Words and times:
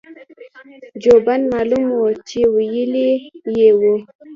جوبن 1.03 1.41
معلوم 1.53 1.85
وو 1.93 2.05
چې 2.27 2.39
وييلي 2.55 3.09
يې 3.57 3.69
وو- 3.79 3.97